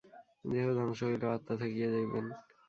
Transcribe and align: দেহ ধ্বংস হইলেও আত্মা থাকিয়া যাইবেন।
দেহ 0.45 0.65
ধ্বংস 0.77 0.99
হইলেও 1.07 1.33
আত্মা 1.35 1.53
থাকিয়া 1.61 1.87
যাইবেন। 1.93 2.25